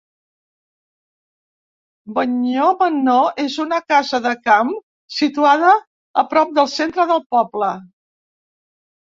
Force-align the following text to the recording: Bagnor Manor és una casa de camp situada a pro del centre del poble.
Bagnor 2.15 2.71
Manor 2.79 3.43
és 3.43 3.59
una 3.65 3.79
casa 3.93 4.21
de 4.27 4.33
camp 4.49 4.73
situada 5.19 5.75
a 6.23 6.25
pro 6.33 6.45
del 6.59 6.73
centre 6.79 7.09
del 7.15 7.23
poble. 7.39 7.71